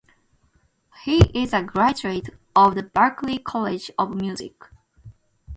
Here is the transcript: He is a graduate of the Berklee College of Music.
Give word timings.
He 1.03 1.17
is 1.31 1.53
a 1.53 1.61
graduate 1.61 2.29
of 2.55 2.73
the 2.73 2.81
Berklee 2.81 3.43
College 3.43 3.91
of 3.99 4.15
Music. 4.15 4.55